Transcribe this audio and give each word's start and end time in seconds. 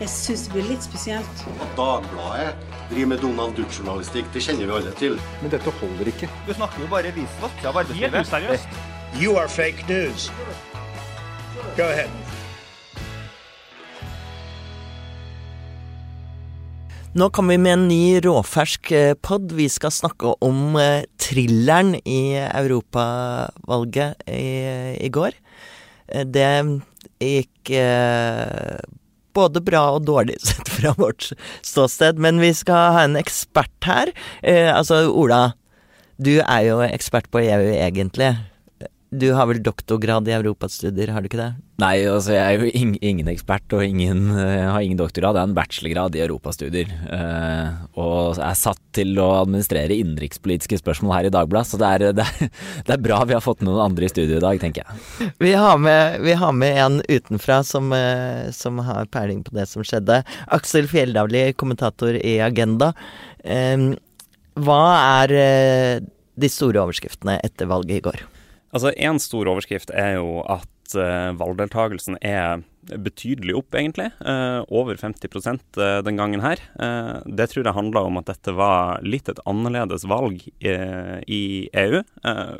Jeg 0.00 0.10
syns 0.10 0.46
det 0.46 0.52
blir 0.54 0.66
litt 0.66 0.82
spesielt. 0.82 1.42
At 1.62 1.76
Dagbladet 1.78 2.54
driver 2.90 3.10
med 3.12 3.22
Donald 3.22 3.54
Duck-journalistikk, 3.58 4.26
det 4.34 4.42
kjenner 4.42 4.66
vi 4.66 4.76
alle 4.78 4.94
til. 4.98 5.18
Men 5.42 5.52
dette 5.54 5.70
holder 5.80 6.10
ikke. 6.10 6.30
Du 6.48 6.54
snakker 6.54 6.82
jo 6.82 6.88
bare 6.90 7.14
visvask 7.14 7.66
av 7.66 7.78
arbeidslivet. 7.82 8.18
Helt 8.18 8.26
useriøst. 8.26 8.78
You 9.22 9.36
are 9.38 9.48
fake 9.48 9.86
news. 9.86 10.30
Go 11.78 11.86
ahead. 11.86 12.10
Nå 17.14 17.28
kommer 17.30 17.54
vi 17.54 17.62
med 17.62 17.76
en 17.76 17.84
ny 17.86 18.18
råfersk 18.24 18.90
eh, 18.90 19.12
pod. 19.14 19.52
Vi 19.54 19.68
skal 19.70 19.94
snakke 19.94 20.32
om 20.42 20.74
eh, 20.74 21.06
thrilleren 21.22 21.94
i 22.02 22.34
europavalget 22.42 24.26
i, 24.26 24.48
i 24.98 25.10
går. 25.14 25.38
Eh, 26.10 26.26
det 27.24 27.32
gikk 27.38 27.74
eh, 27.80 28.78
både 29.34 29.62
bra 29.64 29.84
og 29.96 30.06
dårlig 30.06 30.38
sett 30.46 30.70
fra 30.76 30.94
vårt 30.98 31.32
ståsted, 31.64 32.20
men 32.22 32.42
vi 32.42 32.52
skal 32.56 32.96
ha 32.96 33.04
en 33.08 33.18
ekspert 33.20 33.88
her. 33.88 34.12
Eh, 34.42 34.70
altså, 34.70 35.04
Ola, 35.10 35.54
du 36.16 36.36
er 36.38 36.66
jo 36.68 36.82
ekspert 36.86 37.30
på 37.32 37.42
EU 37.42 37.72
egentlig. 37.74 38.34
Du 39.14 39.28
har 39.36 39.46
vel 39.46 39.60
doktorgrad 39.62 40.26
i 40.26 40.32
europastudier, 40.34 41.12
har 41.14 41.22
du 41.22 41.28
ikke 41.28 41.38
det? 41.38 41.52
Nei, 41.78 42.06
altså 42.10 42.32
jeg 42.34 42.42
er 42.42 42.62
jo 42.64 42.70
in 42.74 42.94
ingen 42.98 43.28
ekspert 43.30 43.70
og 43.76 43.84
ingen, 43.84 44.26
jeg 44.34 44.64
har 44.66 44.82
ingen 44.82 44.98
doktorgrad. 44.98 45.36
Jeg 45.36 45.44
har 45.44 45.50
en 45.50 45.54
bachelorgrad 45.54 46.16
i 46.18 46.22
europastudier. 46.24 46.90
Eh, 47.14 47.84
og 48.00 48.40
er 48.42 48.58
satt 48.58 48.80
til 48.96 49.14
å 49.22 49.28
administrere 49.42 49.94
innenrikspolitiske 49.94 50.80
spørsmål 50.80 51.14
her 51.18 51.28
i 51.28 51.32
Dagbladet, 51.34 51.70
så 51.70 51.80
det 51.82 51.90
er, 51.90 52.06
det, 52.18 52.26
er, 52.26 52.50
det 52.88 52.96
er, 52.96 53.04
bra 53.06 53.20
vi 53.28 53.36
har 53.36 53.44
fått 53.44 53.62
noen 53.66 53.84
andre 53.84 54.08
i 54.08 54.10
studio 54.10 54.40
i 54.40 54.44
dag, 54.44 54.58
tenker 54.62 54.82
jeg. 54.82 55.30
Vi 55.42 55.54
har 55.54 55.78
med, 55.82 56.18
vi 56.24 56.34
har 56.40 56.58
med 56.58 56.82
en 56.86 57.00
utenfra 57.06 57.62
som, 57.66 57.94
eh, 57.94 58.50
som, 58.54 58.82
har 58.82 59.10
peiling 59.14 59.44
på 59.46 59.54
det 59.54 59.68
som 59.70 59.86
skjedde. 59.86 60.24
Aksel 60.58 60.90
Fjelldavli, 60.90 61.52
kommentator 61.60 62.18
i 62.18 62.40
Agenda. 62.42 62.90
Eh, 63.46 63.92
hva 64.58 64.84
er 65.22 65.38
eh, 65.38 65.96
de 66.34 66.50
store 66.50 66.82
overskriftene 66.82 67.38
etter 67.46 67.70
valget 67.70 68.00
i 68.00 68.06
går? 68.10 68.24
Altså, 68.74 68.90
Én 68.98 69.20
stor 69.22 69.46
overskrift 69.46 69.92
er 69.94 70.16
jo 70.18 70.40
at 70.50 70.96
uh, 70.98 71.30
valgdeltakelsen 71.38 72.18
er 72.18 72.64
betydelig 72.84 73.54
opp, 73.56 73.76
egentlig. 73.78 74.10
Uh, 74.18 74.66
over 74.66 74.98
50 74.98 75.30
uh, 75.78 76.00
den 76.04 76.18
gangen 76.18 76.42
her. 76.42 76.60
det 77.24 77.46
tror 77.50 77.64
jeg 77.64 77.76
handla 77.76 78.02
om 78.08 78.18
at 78.20 78.32
dette 78.32 78.52
var 78.52 78.98
litt 79.06 79.30
et 79.30 79.40
annerledes 79.46 80.04
valg 80.10 80.42
i 80.60 81.68
EU. 81.70 82.02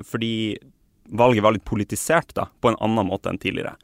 fordi 0.07 0.57
valget 1.05 1.45
var 1.45 1.53
litt 1.53 1.67
politisert 1.69 2.33
da, 2.35 2.47
på 2.61 2.71
en 2.71 2.79
annen 2.81 3.11
måte 3.11 3.29
enn 3.29 3.39
tidligere. 3.39 3.75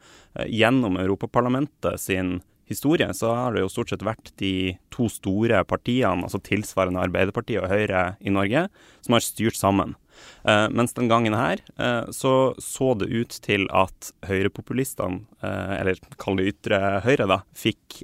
gjennom 0.47 0.97
Europaparlamentet 0.97 1.99
sin 1.99 2.39
historie 2.71 3.13
så 3.13 3.33
har 3.35 3.53
det 3.53 3.65
jo 3.65 3.69
stort 3.69 3.91
sett 3.91 4.05
vært 4.05 4.31
de 4.41 4.77
to 4.93 5.09
store 5.11 5.61
partiene, 5.67 6.23
altså 6.25 6.39
tilsvarende 6.39 7.03
Arbeiderpartiet 7.03 7.61
og 7.61 7.69
Høyre 7.71 8.15
i 8.23 8.33
Norge, 8.33 8.67
som 9.03 9.17
har 9.17 9.25
styrt 9.25 9.59
sammen. 9.59 9.95
Uh, 10.41 10.67
mens 10.73 10.95
den 10.97 11.09
gangen 11.11 11.35
her 11.37 11.59
eh, 11.77 12.07
så 12.09 12.55
så 12.57 12.93
det 12.97 13.11
ut 13.13 13.35
til 13.45 13.67
at 13.77 14.09
høyrepopulistene, 14.25 15.21
eh, 15.45 15.73
eller 15.77 15.99
kall 16.21 16.39
det 16.39 16.47
ytre 16.49 16.79
høyre, 17.05 17.27
da, 17.29 17.41
fikk 17.57 18.01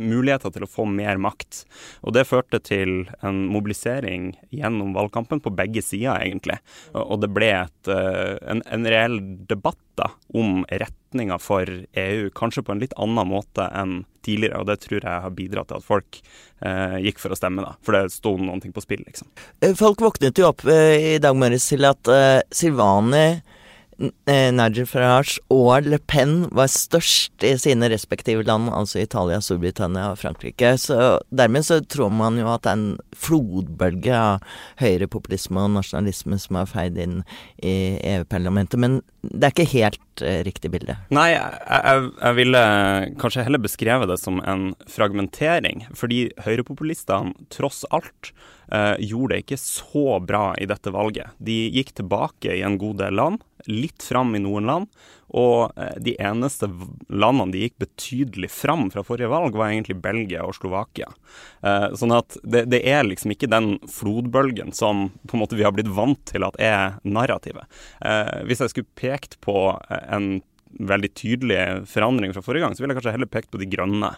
muligheter 0.00 0.52
til 0.52 0.64
å 0.66 0.68
få 0.68 0.84
mer 0.90 1.18
makt. 1.22 1.62
Og 2.04 2.14
det 2.16 2.26
førte 2.28 2.60
til 2.66 3.06
en 3.26 3.38
mobilisering 3.50 4.32
gjennom 4.54 4.92
valgkampen 4.96 5.40
på 5.42 5.52
begge 5.54 5.82
sider, 5.84 6.18
egentlig. 6.20 6.58
Og 6.92 7.20
det 7.22 7.30
ble 7.34 7.50
et, 7.62 7.90
en, 7.90 8.62
en 8.66 8.88
reell 8.90 9.20
debatt 9.48 9.80
da, 10.00 10.10
om 10.36 10.64
retninga 11.10 11.38
for 11.38 11.66
EU, 11.92 12.30
kanskje 12.30 12.62
på 12.62 12.72
en 12.72 12.80
litt 12.80 12.92
annen 12.96 13.28
måte 13.28 13.66
enn 13.74 14.04
tidligere. 14.22 14.60
Og 14.60 14.66
det 14.66 14.80
tror 14.80 15.00
jeg 15.02 15.22
har 15.24 15.30
bidratt 15.30 15.68
til 15.68 15.76
at 15.80 15.84
folk 15.84 16.20
eh, 16.60 16.98
gikk 17.02 17.18
for 17.18 17.32
å 17.32 17.36
stemme, 17.38 17.62
da. 17.62 17.74
For 17.82 17.92
det 17.96 18.12
sto 18.12 18.36
noen 18.38 18.60
ting 18.60 18.72
på 18.72 18.80
spill, 18.80 19.02
liksom. 19.06 19.28
Folk 19.76 20.00
våknet 20.00 20.38
jo 20.38 20.48
opp 20.50 20.64
eh, 20.66 21.16
i 21.16 21.18
dag 21.18 21.36
morges 21.36 21.68
til 21.68 21.84
at 21.88 22.08
eh, 22.08 22.42
Silvani 22.50 23.26
Eh, 23.30 23.59
Nigel 24.00 24.86
Farage 24.88 25.42
og 25.52 25.84
Le 25.84 25.98
Pen 26.08 26.46
var 26.56 26.70
størst 26.72 27.44
i 27.44 27.52
sine 27.60 27.90
respektive 27.92 28.44
land, 28.48 28.70
altså 28.72 29.02
Italia, 29.02 29.40
Storbritannia 29.44 30.10
og 30.14 30.20
Frankrike. 30.22 30.72
Så 30.80 31.18
dermed 31.28 31.66
så 31.66 31.80
tror 31.84 32.12
man 32.14 32.38
jo 32.40 32.48
at 32.48 32.64
det 32.64 32.72
er 32.72 32.78
en 32.78 33.16
flodbølge 33.16 34.16
av 34.16 34.46
høyrepopulisme 34.80 35.60
og 35.66 35.74
nasjonalisme 35.76 36.38
som 36.40 36.60
har 36.60 36.70
feid 36.70 36.96
inn 37.00 37.18
i 37.60 37.74
EU-parlamentet. 38.14 38.80
Men 38.80 39.00
det 39.20 39.50
er 39.50 39.54
ikke 39.54 39.74
helt 39.74 40.24
uh, 40.24 40.40
riktig 40.48 40.72
bilde. 40.72 40.96
Nei, 41.12 41.34
jeg, 41.34 41.60
jeg, 41.68 42.06
jeg, 42.14 42.38
ville 42.40 42.64
kanskje 43.20 43.44
heller 43.44 43.64
beskrevet 43.66 44.08
det 44.08 44.16
som 44.22 44.40
en 44.48 44.70
fragmentering. 44.88 45.84
Fordi 45.92 46.30
høyrepopulistene 46.46 47.36
tross 47.52 47.82
alt 47.92 48.32
uh, 48.72 48.96
gjorde 48.96 49.34
det 49.34 49.44
ikke 49.44 49.60
så 49.60 50.16
bra 50.24 50.54
i 50.56 50.68
dette 50.70 50.94
valget. 50.94 51.36
De 51.36 51.66
gikk 51.76 51.92
tilbake 52.00 52.56
i 52.56 52.64
en 52.64 52.80
god 52.80 53.04
del 53.04 53.20
land 53.20 53.46
litt 53.66 54.02
fram 54.02 54.34
i 54.36 54.42
noen 54.42 54.68
land. 54.70 55.00
Og 55.30 55.78
eh, 55.78 55.94
de 56.02 56.16
eneste 56.18 56.68
landene 57.08 57.54
de 57.54 57.64
gikk 57.64 57.78
betydelig 57.84 58.50
fram 58.52 58.88
fra 58.90 59.04
forrige 59.06 59.30
valg, 59.30 59.56
var 59.56 59.70
egentlig 59.70 60.00
Belgia 60.02 60.44
og 60.46 60.56
Slovakia. 60.58 61.10
Eh, 61.62 61.90
sånn 61.98 62.14
at 62.16 62.38
det, 62.42 62.66
det, 62.72 62.82
er 62.88 63.06
liksom 63.06 63.34
ikke 63.34 63.50
den 63.50 63.76
flodbølgen 63.90 64.74
som 64.76 65.08
på 65.28 65.36
en 65.36 65.44
måte 65.44 65.58
vi 65.58 65.66
har 65.66 65.74
blitt 65.76 65.90
vant 65.94 66.22
til 66.30 66.46
at 66.46 66.58
er 66.58 66.98
narrativet. 67.06 67.66
Eh, 68.02 68.40
hvis 68.48 68.64
jeg 68.64 68.74
skulle 68.74 68.98
pekt 68.98 69.38
på 69.44 69.56
en 70.00 70.40
veldig 70.70 71.10
tydelig 71.18 71.62
forandring 71.90 72.34
fra 72.34 72.42
forrige 72.46 72.62
gang, 72.62 72.74
så 72.74 72.82
ville 72.82 72.94
jeg 72.94 73.00
kanskje 73.00 73.14
heller 73.16 73.30
pekt 73.30 73.50
på 73.50 73.58
de 73.58 73.66
grønne, 73.66 74.12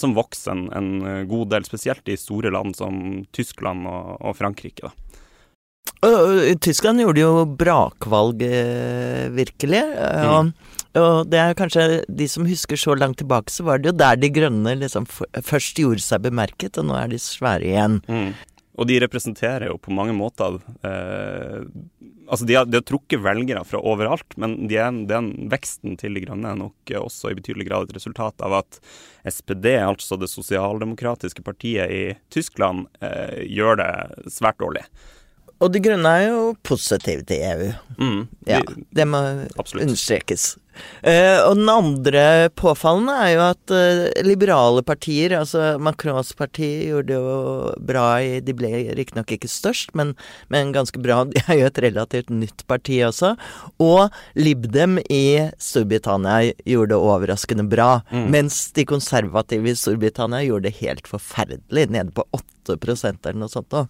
som 0.00 0.14
vokser 0.16 0.54
en, 0.54 0.62
en, 0.72 1.26
god 1.28 1.50
del, 1.52 1.66
spesielt 1.68 2.08
i 2.08 2.16
store 2.16 2.48
land 2.54 2.72
som 2.78 2.96
Tyskland 3.36 3.84
og, 3.90 4.14
og 4.24 4.38
Frankrike. 4.38 4.88
da. 4.88 5.20
Tyskland 6.64 7.00
gjorde 7.02 7.22
jo 7.22 7.44
brakvalg, 7.58 8.42
eh, 8.46 9.26
virkelig. 9.34 9.82
Mm. 9.84 10.54
Og 11.00 11.26
det 11.26 11.40
er 11.40 11.56
kanskje 11.58 11.84
de 12.06 12.26
som 12.30 12.46
husker 12.46 12.78
så 12.78 12.94
langt 12.98 13.18
tilbake, 13.18 13.50
så 13.50 13.66
var 13.66 13.80
det 13.80 13.90
jo 13.90 13.98
der 13.98 14.18
de 14.20 14.30
grønne 14.30 14.76
liksom 14.78 15.08
først 15.08 15.80
gjorde 15.80 16.04
seg 16.04 16.22
bemerket, 16.26 16.78
og 16.78 16.90
nå 16.90 16.98
er 16.98 17.10
de 17.10 17.20
svære 17.22 17.66
igjen. 17.66 17.98
Mm. 18.06 18.34
Og 18.74 18.88
de 18.90 18.98
representerer 19.02 19.68
jo 19.68 19.78
på 19.78 19.94
mange 19.94 20.14
måter 20.16 20.58
eh, 20.86 21.62
Altså, 22.24 22.46
de 22.48 22.54
har, 22.56 22.64
de 22.64 22.78
har, 22.78 22.84
trukket 22.88 23.20
velgere 23.20 23.60
fra 23.68 23.82
overalt, 23.84 24.32
men 24.40 24.54
de 24.70 24.78
er, 24.80 24.94
den 25.04 25.26
veksten 25.52 25.98
til 26.00 26.16
De 26.16 26.22
grønne 26.24 26.54
er 26.54 26.56
nok 26.56 26.92
også 26.96 27.28
i 27.30 27.36
betydelig 27.36 27.66
grad 27.68 27.84
et 27.84 27.98
resultat 27.98 28.40
av 28.44 28.54
at 28.62 28.78
SPD, 29.28 29.74
altså 29.76 30.16
det 30.16 30.30
sosialdemokratiske 30.32 31.44
partiet 31.44 31.92
i 31.92 32.02
Tyskland, 32.32 32.86
eh, 33.04 33.44
gjør 33.44 33.76
det 33.82 33.90
svært 34.32 34.56
dårlig. 34.64 34.86
Og 35.64 35.72
De 35.72 35.80
Grønne 35.80 36.10
er 36.18 36.26
jo 36.28 36.42
positive 36.66 37.24
til 37.28 37.40
EU. 37.48 37.70
Mm, 37.96 38.20
de, 38.44 38.52
ja, 38.52 38.60
det 38.92 39.08
må 39.08 39.22
absolutt. 39.56 39.88
understrekes. 39.88 40.54
Uh, 41.06 41.38
og 41.46 41.54
den 41.54 41.68
andre 41.70 42.22
påfallende 42.58 43.14
er 43.22 43.28
jo 43.30 43.42
at 43.44 43.72
uh, 43.72 44.22
liberale 44.26 44.82
partier, 44.82 45.36
altså 45.38 45.76
Macrons 45.78 46.32
parti, 46.34 46.88
gjorde 46.88 47.12
det 47.12 47.18
jo 47.20 47.36
bra 47.78 48.08
i 48.24 48.40
De 48.42 48.56
ble 48.56 48.70
riktignok 48.98 49.30
ikke 49.36 49.50
størst, 49.50 49.94
men, 49.94 50.14
men, 50.52 50.74
ganske 50.74 50.98
bra. 51.02 51.22
De 51.30 51.40
er 51.46 51.60
jo 51.62 51.68
et 51.70 51.80
relativt 51.86 52.32
nytt 52.34 52.66
parti 52.70 52.98
også. 53.06 53.34
Og 53.84 54.10
Libdem 54.34 54.98
i 55.06 55.46
Storbritannia 55.62 56.52
gjorde 56.66 56.94
det 56.96 57.00
overraskende 57.12 57.68
bra. 57.70 58.02
Mm. 58.10 58.28
Mens 58.34 58.66
de 58.74 58.86
konservative 58.88 59.70
i 59.70 59.78
Storbritannia 59.78 60.42
gjorde 60.48 60.68
det 60.68 60.82
helt 60.82 61.08
forferdelig, 61.08 61.88
nede 61.94 62.10
på 62.16 62.26
8 62.34 62.44
eller 62.74 63.36
noe 63.38 63.52
sånt. 63.52 63.70
Da. 63.70 63.86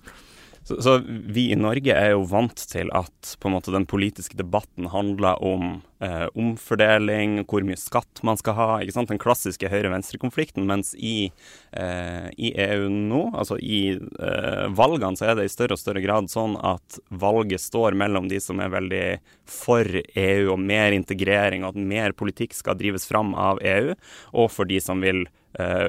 Så, 0.65 0.79
så, 0.81 0.99
vi 1.05 1.51
i 1.53 1.59
Norge 1.61 1.93
er 1.93 2.15
jo 2.15 2.23
vant 2.29 2.57
til 2.71 2.89
at 2.97 3.35
måte 3.53 3.75
den 3.75 3.85
politiske 3.89 4.39
debatten 4.39 4.89
handler 4.93 5.43
om 5.45 5.83
eh, 6.05 6.27
omfordeling, 6.39 7.41
hvor 7.49 7.65
mye 7.67 7.79
skatt 7.81 8.23
man 8.27 8.39
skal 8.41 8.57
ha, 8.59 8.69
ikke 8.83 8.97
sant? 8.97 9.13
den 9.13 9.21
klassiske 9.23 9.71
høyre-venstre-konflikten. 9.73 10.67
Mens 10.69 10.93
i, 10.95 11.31
eh, 11.73 12.29
i, 12.37 12.53
EU 12.67 12.89
nå, 12.93 13.23
altså 13.33 13.59
i 13.59 13.83
eh, 13.97 14.67
valgene, 14.77 15.19
så 15.19 15.31
er 15.31 15.39
det 15.39 15.49
i 15.49 15.55
større 15.55 15.79
og 15.79 15.83
større 15.83 16.05
grad 16.05 16.31
sånn 16.33 16.59
at 16.61 16.99
valget 17.09 17.63
står 17.65 17.97
mellom 17.99 18.29
de 18.31 18.41
som 18.43 18.61
er 18.63 18.73
veldig 18.75 19.07
for 19.49 19.89
EU 19.89 20.53
og 20.55 20.61
mer 20.61 20.97
integrering, 20.97 21.65
og 21.65 21.75
at 21.75 21.89
mer 21.95 22.17
politikk 22.17 22.57
skal 22.57 22.79
drives 22.81 23.09
fram 23.09 23.35
av 23.35 23.63
EU, 23.65 23.97
og 24.35 24.53
for 24.53 24.69
de 24.69 24.81
som 24.83 25.03
vil 25.05 25.25
eh, 25.59 25.89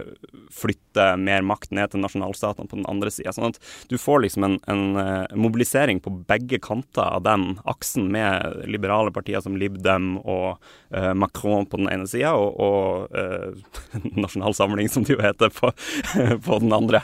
flytte 0.51 1.07
mer 1.17 1.43
makt 1.45 1.73
ned 1.75 1.91
til 1.91 2.03
nasjonalstatene 2.03 2.69
på 2.69 2.79
den 2.79 2.87
andre 2.89 3.11
sida. 3.13 3.33
Sånn 3.35 3.51
at 3.51 3.59
du 3.91 3.97
får 3.99 4.25
liksom 4.25 4.47
en, 4.47 4.57
en 4.71 4.83
uh, 4.97 5.35
mobilisering 5.37 6.01
på 6.03 6.13
begge 6.29 6.59
kanter 6.63 7.03
av 7.05 7.25
den 7.25 7.55
aksen, 7.65 8.07
med 8.11 8.65
liberale 8.69 9.13
partier 9.15 9.41
som 9.43 9.57
Lib 9.59 9.79
Dem 9.83 10.04
og 10.21 10.61
eh, 10.95 11.13
Macron 11.17 11.67
på 11.69 11.79
den 11.81 11.89
ene 11.91 12.07
sida, 12.09 12.33
og, 12.37 12.59
og 12.61 13.17
eh, 13.17 14.05
Nasjonal 14.21 14.57
Samling, 14.57 14.91
som 14.91 15.07
det 15.07 15.17
jo 15.17 15.23
heter, 15.23 15.53
på, 15.55 15.71
på 16.47 16.59
den 16.63 16.75
andre. 16.75 17.03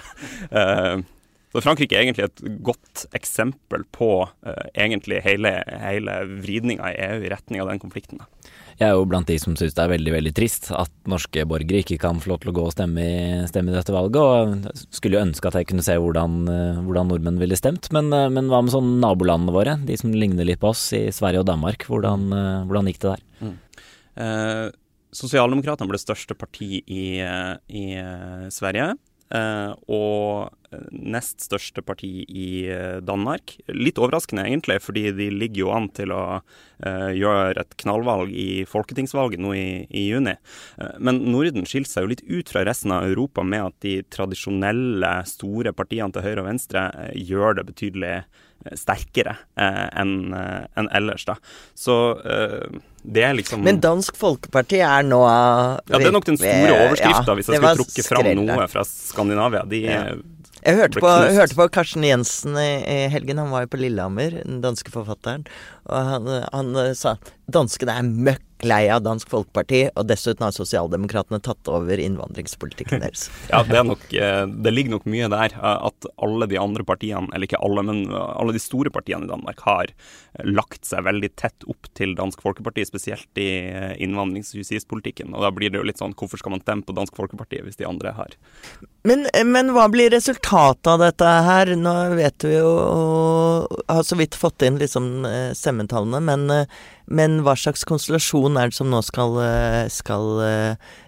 Så 1.51 1.59
Frankrike 1.59 1.97
er 1.97 2.05
egentlig 2.05 2.29
et 2.29 2.41
godt 2.63 3.05
eksempel 3.17 3.83
på 3.91 4.11
egentlig 4.71 5.19
hele, 5.25 5.51
hele 5.83 6.13
vridninga 6.45 6.93
i 6.93 7.01
EU 7.09 7.25
i 7.25 7.31
retning 7.33 7.63
av 7.63 7.67
den 7.73 7.81
konflikten. 7.81 8.23
Jeg 8.81 8.89
er 8.89 8.95
jo 8.97 9.03
blant 9.05 9.29
de 9.29 9.35
som 9.37 9.53
syns 9.53 9.75
det 9.77 9.81
er 9.83 9.91
veldig 9.91 10.11
veldig 10.15 10.31
trist 10.33 10.71
at 10.73 10.89
norske 11.09 11.43
borgere 11.45 11.83
ikke 11.83 11.99
kan 12.01 12.17
få 12.17 12.31
lov 12.31 12.39
til 12.41 12.49
å 12.49 12.53
gå 12.57 12.63
og 12.65 12.71
stemme 12.73 13.03
i, 13.05 13.19
stemme 13.45 13.69
i 13.69 13.75
dette 13.75 13.93
valget. 13.93 14.17
Og 14.17 14.87
skulle 14.97 15.19
jo 15.19 15.21
ønske 15.21 15.51
at 15.51 15.59
jeg 15.59 15.67
kunne 15.69 15.85
se 15.85 15.99
hvordan, 16.01 16.39
eh, 16.49 16.79
hvordan 16.87 17.11
nordmenn 17.13 17.37
ville 17.37 17.59
stemt. 17.59 17.91
Men, 17.93 18.09
eh, 18.09 18.25
men, 18.33 18.49
hva 18.49 18.63
med 18.65 18.73
sånn 18.73 18.95
nabolandene 19.03 19.53
våre, 19.53 19.75
de 19.85 19.99
som 20.01 20.15
ligner 20.15 20.49
litt 20.49 20.63
på 20.63 20.71
oss 20.73 20.81
i 20.97 21.03
Sverige 21.13 21.43
og 21.43 21.49
Danmark. 21.51 21.85
Hvordan, 21.85 22.25
eh, 22.33 22.65
hvordan 22.65 22.89
gikk 22.89 23.03
det 23.03 23.13
der? 23.13 23.23
Mm. 23.43 23.55
Eh, 24.25 24.65
Sosialdemokratene 25.13 25.91
ble 25.91 26.01
største 26.01 26.33
parti 26.39 26.81
i, 26.81 27.05
i 27.21 27.85
Sverige. 28.49 28.95
Eh, 29.31 29.73
og 29.87 30.51
eh, 30.73 30.87
nest 30.91 31.45
største 31.45 31.83
parti 31.85 32.25
i 32.27 32.47
eh, 32.67 32.97
Danmark. 33.05 33.53
Litt 33.71 34.01
overraskende 34.01 34.43
egentlig, 34.43 34.81
fordi 34.83 35.05
de 35.15 35.29
ligger 35.31 35.63
jo 35.63 35.71
an 35.75 35.87
til 35.95 36.15
å 36.15 36.23
gjøre 36.81 37.61
et 37.61 37.75
knallvalg 37.77 38.31
i 38.33 38.63
folketingsvalget 38.65 39.37
nå 39.43 39.51
i, 39.53 39.65
i 39.93 40.07
juni. 40.07 40.31
men 40.97 41.19
Norden 41.29 41.67
skiller 41.69 41.85
seg 41.85 42.07
jo 42.07 42.09
litt 42.09 42.23
ut 42.25 42.49
fra 42.49 42.63
resten 42.65 42.89
av 42.95 43.05
Europa 43.05 43.43
med 43.45 43.67
at 43.67 43.75
de 43.85 43.91
tradisjonelle 44.09 45.11
store 45.29 45.75
partiene 45.77 46.09
til 46.15 46.25
høyre 46.25 46.41
og 46.41 46.49
venstre 46.49 46.87
gjør 47.13 47.59
det 47.59 47.67
betydelig 47.69 48.15
sterkere 48.77 49.35
eh, 49.59 49.85
enn 50.01 50.33
eh, 50.37 50.65
en 50.79 50.89
ellers, 50.95 51.25
da. 51.27 51.37
Så 51.77 51.97
eh, 52.21 52.81
det 53.01 53.23
er 53.25 53.33
liksom 53.37 53.63
Men 53.65 53.79
Dansk 53.81 54.17
Folkeparti 54.19 54.81
er 54.85 55.07
nå 55.07 55.21
Ja, 55.25 55.79
det 55.89 56.11
er 56.11 56.13
nok 56.13 56.27
den 56.27 56.37
store 56.37 56.75
overskrifta, 56.75 57.31
ja, 57.31 57.37
hvis 57.39 57.49
jeg 57.49 57.57
skulle 57.57 57.79
trukket 57.81 58.11
fram 58.11 58.29
noe 58.43 58.67
fra 58.71 58.85
Skandinavia. 58.87 59.65
De 59.69 59.81
ja. 59.87 60.03
Jeg 60.61 60.77
hørte 60.77 61.01
på, 61.01 61.09
hørte 61.09 61.57
på, 61.57 61.65
Karsten 61.73 62.03
Jensen 62.05 62.53
i, 62.61 62.69
i, 62.85 62.97
helgen, 63.09 63.39
han 63.41 63.49
var 63.49 63.63
jo 63.63 63.71
på 63.73 63.79
Lillehammer, 63.81 64.35
den 64.43 64.59
danske 64.61 64.93
forfatteren. 64.93 65.47
Og 65.89 66.11
han, 66.11 66.29
han 66.53 66.77
sa 66.93 67.15
danskene 67.49 67.95
er 67.97 68.05
møkk 68.29 68.45
lei 68.67 68.85
av 68.93 69.03
Dansk 69.05 69.29
Folkeparti, 69.31 69.83
og 69.97 70.07
dessuten 70.09 70.45
har 70.45 70.53
sosialdemokratene 70.55 71.41
tatt 71.43 71.69
over 71.71 72.01
innvandringspolitikken 72.01 73.03
deres. 73.03 73.27
ja, 73.51 73.61
det, 73.67 73.81
nok, 73.87 74.05
eh, 74.13 74.43
det, 74.47 74.73
ligger 74.73 74.97
nok 74.97 75.07
mye 75.09 75.29
der. 75.31 75.55
Eh, 75.57 75.87
at 75.89 76.09
alle 76.21 76.47
de 76.51 76.59
andre 76.61 76.85
partiene, 76.87 77.29
eller 77.31 77.49
ikke 77.49 77.61
alle, 77.63 77.85
men 77.87 78.03
alle 78.11 78.55
de 78.55 78.61
store 78.61 78.93
partiene 78.93 79.27
i 79.27 79.31
Danmark 79.31 79.63
har 79.65 79.93
lagt 80.47 80.87
seg 80.87 81.05
veldig 81.07 81.31
tett 81.39 81.67
opp 81.69 81.89
til 81.97 82.15
Dansk 82.17 82.41
Folkeparti, 82.43 82.85
spesielt 82.87 83.41
i 83.41 83.49
eh, 83.71 83.91
innvandrings- 84.03 84.53
og 84.55 84.63
justispolitikken. 84.63 85.35
Og 85.35 85.45
da 85.45 85.51
blir 85.55 85.73
det 85.73 85.81
jo 85.81 85.87
litt 85.87 86.01
sånn 86.01 86.15
hvorfor 86.17 86.41
skal 86.41 86.55
man 86.55 86.63
stemme 86.63 86.87
på 86.87 86.95
Dansk 86.97 87.17
Folkeparti 87.17 87.63
hvis 87.65 87.79
de 87.81 87.89
andre 87.89 88.15
har 88.15 88.35
men, 89.07 89.25
men, 89.49 89.71
hva 89.73 89.87
blir 89.89 90.11
resultatet 90.13 90.85
av 90.91 91.01
dette 91.01 91.25
her? 91.25 91.71
Nå 91.73 91.93
vet 92.13 92.45
vi 92.45 92.51
jo 92.53 92.69
Har 93.89 94.03
så 94.05 94.17
vidt 94.19 94.37
fått 94.37 94.61
inn 94.67 94.77
liksom 94.77 95.25
stemmetallene, 95.57 96.21
men, 96.21 96.67
men 97.05 97.39
hva 97.45 97.55
slags 97.59 97.85
konstellasjon 97.87 98.59
er 98.59 98.71
det 98.71 98.77
som 98.77 98.89
nå 98.91 99.01
skal, 99.05 99.39
skal 99.93 100.43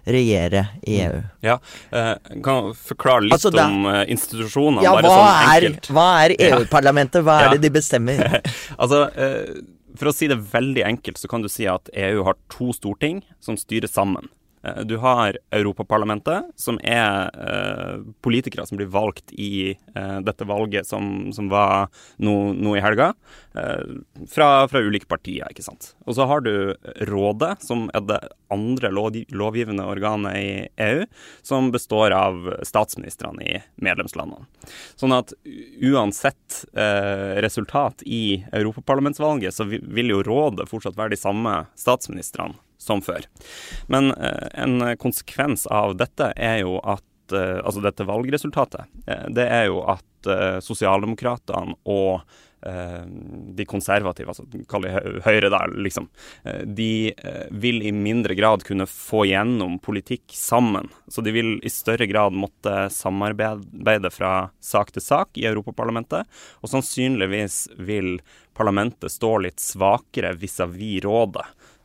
regjere 0.04 0.66
i 0.82 0.98
EU? 1.04 1.20
Mm. 1.22 1.30
Ja, 1.46 1.58
kan 2.44 2.70
du 2.70 2.78
forklare 2.78 3.26
litt 3.28 3.36
altså, 3.36 3.52
da, 3.54 3.68
om 3.68 3.86
institusjonene, 4.02 4.84
ja, 4.84 4.94
bare 4.98 5.12
sånn 5.12 5.54
enkelt? 5.54 5.88
Er, 5.90 5.96
hva 5.96 6.08
er 6.24 6.36
EU-parlamentet? 6.50 7.24
Hva 7.24 7.38
er 7.40 7.48
ja. 7.48 7.54
det 7.56 7.64
de 7.64 7.72
bestemmer? 7.78 8.38
altså, 8.82 9.06
for 9.98 10.10
å 10.10 10.14
si 10.14 10.28
det 10.30 10.40
veldig 10.52 10.84
enkelt, 10.86 11.20
så 11.20 11.30
kan 11.30 11.44
du 11.44 11.50
si 11.52 11.68
at 11.70 11.90
EU 11.92 12.24
har 12.26 12.38
to 12.52 12.72
storting 12.76 13.22
som 13.44 13.58
styrer 13.60 13.90
sammen. 13.90 14.28
Eh, 14.64 14.80
du 14.84 14.96
har 14.96 15.38
Europaparlamentet, 15.50 16.44
som 16.56 16.78
er 16.82 17.30
eh, 17.34 18.00
politikere 18.24 18.66
som 18.66 18.78
blir 18.80 18.88
valgt 18.92 19.32
i 19.32 19.76
eh, 19.94 20.18
dette 20.24 20.46
valget 20.48 20.88
som, 20.88 21.32
som 21.36 21.50
var 21.52 21.90
nå, 22.16 22.36
nå, 22.56 22.76
i 22.76 22.84
helga, 22.84 23.12
fra, 23.54 24.46
fra, 24.66 24.80
ulike 24.82 25.06
partier, 25.06 25.46
ikke 25.52 25.62
sant. 25.62 25.92
Og 26.08 26.16
så 26.16 26.24
har 26.26 26.42
du 26.42 26.74
Rådet, 27.06 27.52
som 27.62 27.84
er 27.94 28.02
det 28.02 28.18
andre 28.50 28.90
lovgivende 28.90 29.86
organet 29.86 30.38
i 30.40 30.48
EU, 30.82 31.04
som 31.46 31.70
består 31.74 32.10
av 32.16 32.48
statsministrene 32.66 33.46
i 33.46 33.60
medlemslandene. 33.78 34.48
Sånn 34.98 35.14
at 35.14 35.36
uansett 35.86 36.64
resultat 37.46 38.02
i 38.02 38.42
europaparlamentsvalget, 38.50 39.54
så 39.54 39.68
vil 39.70 40.10
jo 40.10 40.24
Rådet 40.26 40.66
fortsatt 40.70 40.98
være 40.98 41.14
de 41.14 41.22
samme 41.22 41.60
statsministrene 41.78 42.58
som 42.84 43.02
før. 43.04 43.26
Men 43.86 44.12
eh, 44.12 44.48
en 44.64 44.96
konsekvens 45.00 45.66
av 45.66 45.96
dette 46.00 46.32
er 46.36 46.62
jo 46.64 46.78
at 46.80 47.04
eh, 47.32 47.60
Altså 47.64 47.80
dette 47.80 48.04
valgresultatet, 48.04 48.90
eh, 49.06 49.28
det 49.32 49.46
er 49.48 49.70
jo 49.72 49.84
at 49.88 50.02
sosialdemokratene 50.64 51.74
og 51.92 52.22
de 52.64 53.64
konservative, 53.68 54.32
altså 54.32 54.62
kall 54.72 54.86
det 54.86 54.92
Høyre 55.26 55.50
der, 55.52 55.74
liksom, 55.84 56.06
de 56.64 57.12
vil 57.52 57.82
i 57.84 57.90
mindre 57.92 58.32
grad 58.38 58.64
kunne 58.64 58.86
få 58.88 59.26
gjennom 59.28 59.74
politikk 59.84 60.32
sammen. 60.32 60.88
Så 61.12 61.20
de 61.20 61.34
vil 61.36 61.50
i 61.60 61.68
større 61.68 62.08
grad 62.08 62.32
måtte 62.32 62.86
samarbeide 62.88 64.08
fra 64.08 64.32
sak 64.64 64.94
til 64.96 65.04
sak 65.04 65.36
i 65.36 65.44
Europaparlamentet. 65.50 66.24
Og 66.64 66.72
sannsynligvis 66.72 67.66
vil 67.84 68.14
parlamentet 68.56 69.12
stå 69.12 69.34
litt 69.44 69.60
svakere 69.60 70.32
vis-à-vis 70.32 71.02
-vis 71.02 71.04
rådet. 71.04 71.44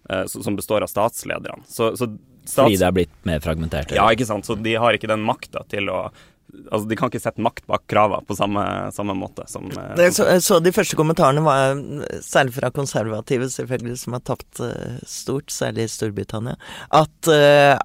Eh, 0.10 0.26
som 0.26 0.56
består 0.56 0.82
av 0.82 0.88
statslederne. 0.88 1.64
Så, 1.68 1.98
så 1.98 2.08
stats... 2.44 2.56
Fordi 2.56 2.80
det 2.82 2.88
er 2.88 2.98
blitt 2.98 3.16
mer 3.30 3.42
fragmentert? 3.44 3.94
Ja, 3.94 4.08
ikke 4.10 4.26
sant. 4.26 4.48
Så 4.48 4.58
de 4.58 4.74
har 4.82 4.98
ikke 4.98 5.10
den 5.12 5.26
makta 5.26 5.66
til 5.70 5.92
å 5.94 6.10
Altså, 6.50 6.88
De 6.90 6.96
kan 6.98 7.12
ikke 7.12 7.20
sette 7.22 7.44
makt 7.46 7.68
bak 7.70 7.84
kravene 7.86 8.26
på 8.26 8.34
samme, 8.34 8.64
samme 8.90 9.14
måte 9.14 9.44
som, 9.46 9.68
eh, 9.70 10.08
så, 10.10 10.26
så, 10.42 10.58
de 10.66 10.72
første 10.74 10.98
kommentarene 10.98 11.44
var 11.46 11.78
særlig 12.26 12.56
fra 12.56 12.72
konservative, 12.74 13.52
selvfølgelig, 13.54 14.00
som 14.02 14.16
har 14.18 14.24
tapt 14.26 14.64
stort, 15.06 15.54
særlig 15.54 15.86
i 15.86 15.92
Storbritannia, 15.94 16.58
at, 16.90 17.30
uh, 17.30 17.78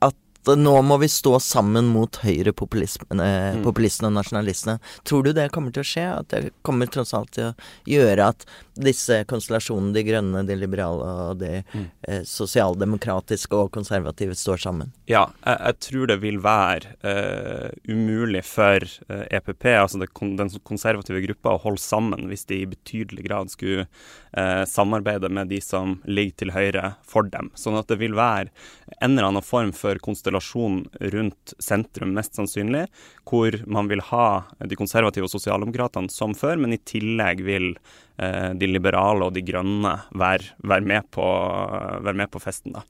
at 0.44 0.60
nå 0.60 0.74
må 0.86 0.98
vi 1.02 1.08
stå 1.10 1.38
sammen 1.42 1.88
mot 1.92 2.18
høyrepopulistene 2.22 3.28
mm. 3.58 3.62
populistene 3.64 4.10
og 4.10 4.18
nasjonalistene. 4.18 4.78
Tror 5.08 5.24
du 5.24 5.32
det 5.36 5.50
kommer 5.54 5.74
til 5.74 5.84
å 5.84 5.88
skje? 5.88 6.06
At 6.20 6.30
det 6.32 6.52
kommer 6.66 6.90
tross 6.90 7.14
alt 7.16 7.34
til 7.36 7.50
å 7.50 7.54
gjøre 7.88 8.30
at 8.34 8.46
disse 8.74 9.20
konstellasjonene, 9.30 9.94
de 9.94 10.02
grønne, 10.06 10.42
de 10.46 10.56
liberale 10.58 11.06
og 11.28 11.38
de 11.42 11.60
mm. 11.62 11.84
eh, 12.08 12.22
sosialdemokratiske 12.26 13.54
og 13.54 13.70
konservative, 13.74 14.34
står 14.34 14.64
sammen? 14.64 14.90
Ja, 15.10 15.28
jeg, 15.44 15.58
jeg 15.60 15.80
tror 15.86 16.10
det 16.10 16.18
vil 16.24 16.40
være 16.42 16.94
eh, 17.06 17.70
umulig 17.86 18.42
for 18.48 18.82
uh, 18.82 19.20
eh, 19.20 19.38
EPP, 19.38 19.68
altså 19.78 20.02
det, 20.02 20.10
den 20.40 20.50
konservative 20.66 21.22
gruppa, 21.28 21.54
å 21.54 21.62
holde 21.68 21.82
sammen 21.82 22.26
hvis 22.30 22.46
de 22.50 22.62
i 22.64 22.70
betydelig 22.70 23.28
grad 23.28 23.52
skulle 23.54 23.86
uh, 23.86 24.64
samarbeide 24.68 25.30
med 25.30 25.52
de 25.54 25.60
som 25.62 26.00
ligger 26.04 26.42
til 26.42 26.54
høyre 26.56 26.94
for 27.06 27.30
dem. 27.30 27.52
Sånn 27.58 27.78
at 27.78 27.90
det 27.92 28.00
vil 28.02 28.18
være 28.18 28.50
en 28.98 29.14
eller 29.14 29.30
annen 29.30 29.46
form 29.46 29.70
for 29.76 30.02
konstellasjon 30.02 30.33
rundt 31.14 31.54
sentrum, 31.62 32.14
mest 32.16 32.34
sannsynlig, 32.34 32.86
hvor 33.28 33.56
man 33.66 33.90
vil 33.90 34.02
ha 34.12 34.44
de 34.58 34.78
konservative 34.78 35.28
og 35.28 35.34
sosialdemokratene 35.34 36.12
som 36.12 36.34
før, 36.38 36.58
men 36.62 36.76
i 36.76 36.82
tillegg 36.82 37.44
vil 37.46 37.74
Eh, 38.16 38.50
de 38.54 38.66
liberale 38.70 39.26
og 39.26 39.34
de 39.34 39.42
grønne 39.42 39.90
være, 40.14 40.52
være, 40.62 40.86
med, 40.86 41.06
på, 41.10 41.24
være 42.06 42.14
med, 42.20 42.30
på, 42.30 42.38
festen. 42.38 42.76
Da. 42.76 42.84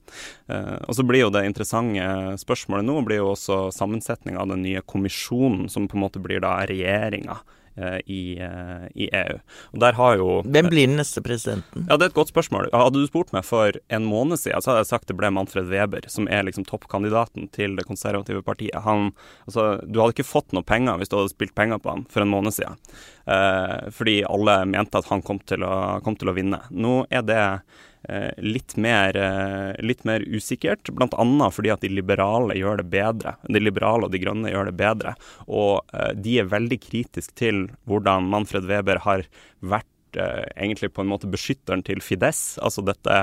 Eh, 0.53 0.75
og 0.85 0.93
så 0.93 1.05
blir 1.07 1.23
jo 1.23 1.31
det 1.33 1.47
interessante 1.47 2.37
spørsmålet 2.37 2.85
nå 2.85 2.99
blir 3.07 3.23
jo 3.23 3.31
også 3.31 3.71
sammensetninga 3.73 4.43
av 4.43 4.53
den 4.53 4.61
nye 4.67 4.83
kommisjonen, 4.85 5.65
som 5.73 5.89
på 5.89 5.97
en 5.97 6.05
måte 6.05 6.21
blir 6.21 6.43
da 6.45 6.59
regjeringa 6.69 7.39
i, 7.77 8.37
eh, 8.39 8.85
i, 8.95 9.09
EU. 9.11 9.37
Og 9.73 9.79
der 9.83 9.97
har 9.97 10.17
jo 10.19 10.29
Hvem 10.43 10.69
blir 10.71 10.87
den 10.87 10.97
neste 10.99 11.23
presidenten? 11.25 11.87
Ja, 11.89 11.97
Det 11.97 12.07
er 12.07 12.13
et 12.13 12.17
godt 12.17 12.31
spørsmål. 12.33 12.69
Hadde 12.73 13.01
du 13.01 13.07
spurt 13.07 13.33
meg 13.35 13.45
for 13.45 13.71
en 13.89 14.05
måned 14.05 14.39
siden, 14.39 14.61
så 14.61 14.71
hadde 14.71 14.85
jeg 14.85 14.91
sagt 14.93 15.07
det 15.07 15.17
ble 15.19 15.31
Manfred 15.31 15.69
Weber, 15.71 16.07
som 16.11 16.27
er 16.27 16.45
liksom 16.47 16.65
toppkandidaten 16.65 17.49
til 17.51 17.75
det 17.75 17.87
konservative 17.87 18.43
partiet. 18.43 18.83
Han, 18.83 19.11
altså, 19.47 19.81
du 19.85 19.99
hadde 19.99 20.15
ikke 20.17 20.27
fått 20.27 20.55
noe 20.55 20.63
penger 20.63 20.99
hvis 20.99 21.11
du 21.11 21.19
hadde 21.19 21.33
spilt 21.33 21.55
penger 21.55 21.81
på 21.81 21.91
ham 21.91 22.05
for 22.09 22.23
en 22.23 22.31
måned 22.31 22.55
siden. 22.55 22.79
Eh, 23.25 23.89
fordi 23.91 24.21
alle 24.29 24.61
mente 24.69 24.97
at 24.97 25.09
han 25.11 25.25
kom 25.25 25.41
til 25.43 25.65
å, 25.65 25.99
kom 26.05 26.15
til 26.15 26.31
å 26.31 26.37
vinne. 26.37 26.61
Nå 26.71 27.03
er 27.09 27.25
det 27.25 27.43
Eh, 27.45 27.94
litt 28.37 28.75
mer, 28.77 29.17
eh, 29.17 29.83
litt 29.85 30.03
mer 30.05 30.23
usikkert, 30.27 30.91
bl.a. 30.95 31.49
fordi 31.51 31.71
at 31.73 31.83
de 31.85 31.91
liberale 31.93 32.57
gjør 32.57 32.81
det 32.81 32.87
bedre. 32.93 33.35
De 33.47 33.61
liberale 33.61 34.07
og 34.07 34.13
de 34.13 34.21
grønne 34.21 34.51
gjør 34.53 34.69
det 34.69 34.77
bedre. 34.79 35.15
Og 35.47 35.81
eh, 35.93 36.13
de 36.13 36.39
er 36.41 36.51
veldig 36.51 36.79
kritiske 36.83 37.37
til 37.39 37.65
hvordan 37.89 38.29
Manfred 38.31 38.69
Weber 38.69 39.03
har 39.07 39.27
vært 39.61 39.91
egentlig 40.15 40.93
på 40.95 41.03
en 41.03 41.09
måte 41.11 41.27
beskytteren 41.27 41.81
til 41.83 41.99
Fides, 41.99 42.53
altså 42.63 42.79
dette 42.87 43.15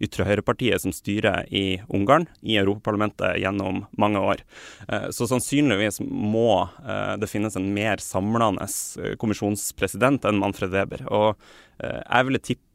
ytre 0.00 0.26
høyrepartiet 0.28 0.82
som 0.82 0.94
styrer 0.94 1.48
i 1.52 1.80
Ungarn, 1.92 2.26
i 2.40 2.58
Europaparlamentet 2.60 3.40
gjennom 3.42 3.84
mange 4.00 4.22
år. 4.32 4.44
Så 5.14 5.28
sannsynligvis 5.30 6.00
må 6.04 6.66
det 7.20 7.28
finnes 7.30 7.56
en 7.58 7.68
mer 7.76 8.02
samlende 8.02 8.66
kommisjonspresident 9.20 10.26
enn 10.28 10.40
Manfred 10.40 10.72
Weber. 10.74 11.04
Og 11.12 11.36
jeg 11.80 12.28
ville 12.28 12.42
tippe 12.42 12.66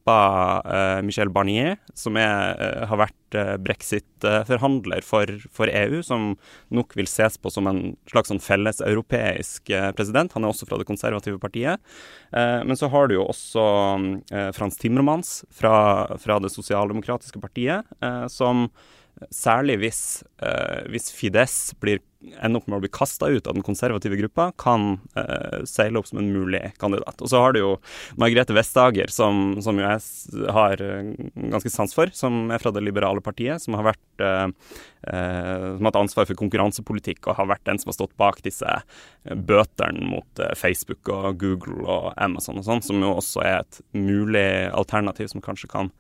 Michel 1.05 1.32
Barnier, 1.34 1.79
som 1.98 2.17
er, 2.22 2.60
har 2.86 3.00
vært 3.00 3.38
brexit-forhandler 3.65 5.01
for, 5.05 5.29
for, 5.53 5.70
EU, 5.70 6.01
som 6.05 6.36
nok 6.70 6.94
vil 6.98 7.10
ses 7.10 7.39
på 7.41 7.50
som 7.50 7.65
en 7.70 7.79
slags 8.12 8.29
sånn 8.29 8.41
felleseuropeisk 8.44 9.72
president. 9.98 10.36
Han 10.38 10.46
er 10.46 10.53
også 10.53 10.70
fra 10.70 10.77
det 10.77 10.86
konservative 10.86 11.41
partiet. 11.41 11.82
men 12.32 12.77
så 12.77 12.88
har 12.94 13.08
du 13.08 13.15
jo 13.15 13.25
også 13.25 13.65
Frans 14.53 14.77
Timmermans 14.77 15.44
fra, 15.50 16.15
fra 16.22 16.38
det 16.39 16.53
sosialdemokratiske 16.53 17.15
demokratiske 17.16 17.42
partiet, 17.42 17.86
som 18.32 18.70
særlig 19.32 19.78
hvis, 19.80 20.00
hvis 20.92 21.08
Fides 21.16 21.74
ender 22.42 22.58
opp 22.60 22.66
med 22.68 22.80
å 22.80 22.82
bli 22.84 22.90
kasta 22.92 23.30
ut 23.30 23.48
av 23.48 23.54
den 23.56 23.64
konservative 23.64 24.18
gruppa, 24.18 24.50
kan 24.60 24.98
uh, 25.16 25.62
seile 25.64 26.02
opp 26.02 26.10
som 26.10 26.20
en 26.20 26.34
mulig 26.34 26.74
kandidat. 26.82 27.22
Og 27.22 27.30
så 27.32 27.40
har 27.40 27.54
du 27.54 27.62
jo 27.62 27.70
Margrethe 28.20 28.52
Vestager, 28.58 29.08
som, 29.14 29.62
som 29.64 29.80
jeg 29.80 30.02
har 30.52 30.84
ganske 31.54 31.72
sans 31.72 31.96
for, 31.96 32.12
som 32.18 32.52
er 32.52 32.60
fra 32.60 32.74
det 32.76 32.84
liberale 32.84 33.24
partiet, 33.24 33.64
som 33.64 33.78
har 33.78 33.92
vært 33.94 34.04
som 34.16 35.84
har 35.86 35.86
hatt 35.86 35.98
ansvar 36.00 36.26
for 36.26 36.40
konkurransepolitikk 36.40 37.28
og 37.28 37.38
har 37.38 37.50
vært 37.52 37.66
den 37.70 37.78
som 37.78 37.92
har 37.92 37.98
stått 38.00 38.16
bak 38.18 38.40
disse 38.42 38.78
bøtene 39.24 40.02
mot 40.10 40.42
Facebook 40.58 41.12
og 41.14 41.38
Google 41.44 41.86
og 41.86 42.08
Amazon 42.18 42.58
og 42.58 42.66
sånn, 42.66 42.82
som 42.82 43.04
jo 43.06 43.12
også 43.20 43.44
er 43.46 43.60
et 43.60 43.82
mulig 43.94 44.48
alternativ 44.74 45.30
som 45.30 45.46
kanskje 45.46 45.70
kan 45.70 45.94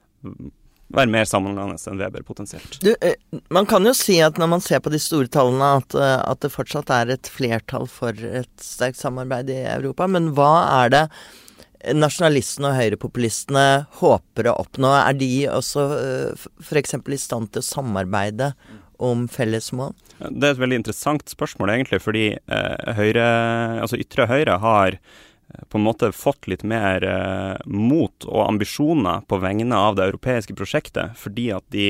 være 0.93 1.09
mer 1.11 1.25
sammenhengende 1.29 1.79
enn 1.89 2.01
Weber 2.01 2.25
potensielt. 2.25 2.77
Du, 2.83 2.91
eh, 3.01 3.17
man 3.53 3.65
kan 3.69 3.85
jo 3.85 3.93
si 3.97 4.19
at 4.23 4.37
når 4.41 4.51
man 4.51 4.63
ser 4.63 4.83
på 4.85 4.93
de 4.93 4.99
store 5.01 5.29
tallene, 5.31 5.71
at, 5.81 5.95
eh, 5.97 6.19
at, 6.21 6.41
det 6.43 6.53
fortsatt 6.53 6.91
er 6.93 7.15
et 7.15 7.31
flertall 7.31 7.89
for 7.89 8.13
et 8.13 8.51
sterkt 8.61 8.99
samarbeid 9.01 9.49
i 9.49 9.63
Europa. 9.65 10.07
Men 10.07 10.33
hva 10.37 10.53
er 10.83 10.93
det 10.93 11.03
nasjonalistene 11.93 12.71
og 12.71 12.79
høyrepopulistene 12.79 13.67
håper 13.99 14.49
å 14.49 14.57
oppnå? 14.63 14.93
Er 15.01 15.17
de 15.17 15.31
også 15.51 15.85
eh, 15.99 16.47
f.eks. 16.63 16.97
i 17.01 17.21
stand 17.21 17.53
til 17.53 17.63
å 17.63 17.69
samarbeide 17.69 18.53
om 19.03 19.25
felles 19.27 19.71
mål? 19.75 19.95
Det 20.19 20.47
er 20.47 20.53
et 20.53 20.61
veldig 20.61 20.79
interessant 20.79 21.25
spørsmål, 21.29 21.73
egentlig, 21.73 21.99
fordi 22.03 22.27
eh, 22.37 22.93
høyre, 22.97 23.25
altså 23.83 23.99
ytre 23.99 24.29
høyre 24.31 24.59
har 24.63 24.99
på 25.69 25.79
en 25.79 25.85
måte 25.85 26.11
fått 26.15 26.47
litt 26.51 26.63
mer 26.67 27.03
eh, 27.05 27.57
mot 27.65 28.27
og 28.27 28.41
ambisjoner 28.45 29.25
på 29.29 29.39
vegne 29.43 29.77
av 29.77 29.97
det 29.97 30.07
europeiske 30.09 30.55
prosjektet, 30.57 31.15
fordi 31.19 31.49
at 31.55 31.65
de 31.75 31.87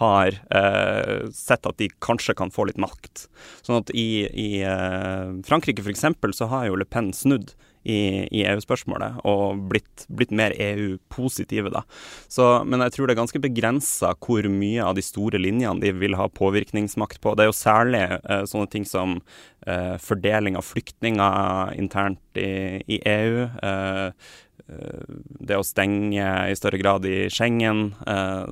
har 0.00 0.38
eh, 0.54 1.28
sett 1.34 1.68
at 1.68 1.78
de 1.80 1.90
kanskje 2.04 2.36
kan 2.38 2.52
få 2.54 2.68
litt 2.68 2.80
makt. 2.80 3.26
Sånn 3.62 3.80
at 3.82 3.92
i, 3.94 4.26
i 4.28 4.50
eh, 4.66 5.30
Frankrike 5.46 5.84
f.eks. 5.84 6.06
så 6.36 6.50
har 6.52 6.68
jo 6.68 6.80
Le 6.80 6.88
Pen 6.88 7.12
snudd 7.16 7.54
i, 7.84 8.24
i 8.32 8.44
EU-spørsmålet 8.48 9.20
og 9.28 9.64
blitt, 9.70 10.06
blitt 10.08 10.32
mer 10.34 10.54
EU-positive, 10.56 11.72
da. 11.74 11.84
Så, 12.32 12.48
men 12.68 12.84
jeg 12.86 12.96
tror 12.96 13.08
det 13.08 13.16
er 13.16 13.22
ganske 13.22 13.42
begrensa 13.44 14.14
hvor 14.24 14.48
mye 14.50 14.84
av 14.84 14.96
de 14.98 15.04
store 15.04 15.40
linjene 15.40 15.82
de 15.84 15.92
vil 16.00 16.16
ha 16.18 16.28
påvirkningsmakt 16.32 17.20
på. 17.24 17.34
Det 17.36 17.44
er 17.44 17.52
jo 17.52 17.58
særlig 17.58 18.04
eh, 18.16 18.46
sånne 18.50 18.70
ting 18.72 18.88
som 18.88 19.18
eh, 19.66 19.96
fordeling 20.02 20.58
av 20.58 20.66
flyktninger 20.66 21.74
internt 21.78 22.40
i, 22.40 22.80
i 22.88 23.02
EU. 23.04 23.44
Eh, 23.44 24.32
Eh, 24.68 25.04
det 25.44 25.58
å 25.60 25.64
stenge 25.66 26.24
i 26.48 26.56
større 26.56 26.78
grad 26.80 27.04
i 27.04 27.26
Schengen, 27.32 27.90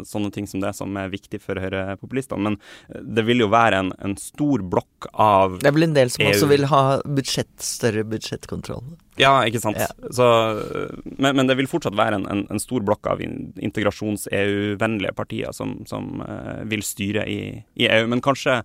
sånne 0.04 0.32
ting 0.34 0.48
som 0.50 0.60
det 0.60 0.74
som 0.76 0.96
er 1.00 1.12
viktig 1.12 1.40
for 1.40 1.60
høyrepopulistene. 1.60 2.50
Men 2.50 2.58
det 3.16 3.24
vil 3.28 3.44
jo 3.44 3.48
være 3.52 3.80
en, 3.80 3.92
en, 4.04 4.16
stor 4.20 4.64
blokk 4.74 5.08
av 5.12 5.56
EU. 5.56 5.62
Det 5.62 5.70
er 5.70 5.78
vel 5.78 5.88
en 5.88 5.96
del 5.96 6.12
som 6.12 6.26
EU. 6.26 6.34
også 6.34 6.50
vil 6.52 6.68
ha 6.72 6.82
budsjett, 7.06 7.54
større 7.64 8.04
budsjettkontroll? 8.08 8.84
Ja, 9.20 9.32
ikke 9.44 9.60
sant. 9.60 9.76
Ja. 9.76 9.90
Så, 10.14 10.26
men, 11.04 11.36
men, 11.36 11.46
det 11.48 11.58
vil 11.58 11.68
fortsatt 11.68 11.96
være 11.98 12.16
en, 12.20 12.26
en, 12.32 12.46
en 12.52 12.62
stor 12.62 12.84
blokk 12.86 13.06
av 13.12 13.20
integrasjons-EU-vennlige 13.20 15.12
partier 15.16 15.52
som, 15.56 15.82
som 15.88 16.22
uh, 16.24 16.62
vil 16.68 16.84
styre 16.86 17.26
i, 17.28 17.40
i, 17.76 17.88
EU. 17.90 18.08
Men 18.08 18.24
kanskje 18.24 18.62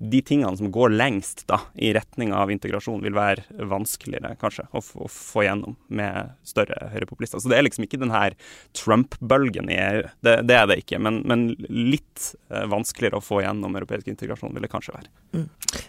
de 0.00 0.20
tingene 0.24 0.56
som 0.56 0.70
går 0.72 0.94
lengst 0.94 1.44
da, 1.50 1.58
i 1.74 1.90
retning 1.92 2.32
av 2.32 2.52
integrasjon, 2.54 3.02
vil 3.04 3.16
være 3.16 3.66
vanskeligere 3.68 4.36
kanskje 4.40 4.68
å, 4.70 4.80
å 4.80 5.08
få 5.10 5.44
gjennom 5.44 5.76
med 5.92 6.32
større 6.46 6.92
høyrepopulister. 6.94 7.42
Så 7.42 7.50
det 7.50 7.58
er 7.58 7.66
liksom 7.66 7.84
ikke 7.84 8.00
den 8.00 8.14
her 8.14 8.36
Trump-bølgen 8.78 9.68
i 9.68 9.76
EU. 9.82 10.04
Det, 10.24 10.36
det, 10.48 10.56
er 10.56 10.70
det 10.70 10.80
ikke. 10.84 11.02
Men, 11.02 11.20
men 11.28 11.50
litt 11.68 12.32
uh, 12.54 12.64
vanskeligere 12.70 13.20
å 13.20 13.24
få 13.24 13.42
gjennom 13.44 13.76
europeisk 13.76 14.08
integrasjon 14.14 14.54
vil 14.56 14.64
det 14.64 14.72
kanskje 14.72 14.96
være. 14.96 15.12
Mm. 15.36 15.48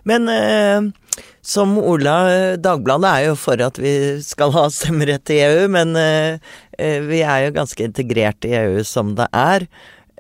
Men 0.10 0.27
uh, 0.34 1.22
som 1.46 1.77
Ola, 1.80 2.18
Dagbladet 2.62 3.12
er 3.12 3.30
jo 3.30 3.38
for 3.39 3.62
at 3.63 3.80
vi 3.82 3.94
skal 4.25 4.53
ha 4.56 4.68
stemmerett 4.74 5.32
i 5.34 5.39
EU, 5.46 5.65
men 5.74 5.96
uh, 5.98 6.38
vi 7.08 7.24
er 7.24 7.48
jo 7.48 7.58
ganske 7.58 7.88
integrert 7.88 8.48
i 8.48 8.56
EU 8.60 8.84
som 8.88 9.15
det 9.20 9.27
er. 9.36 9.68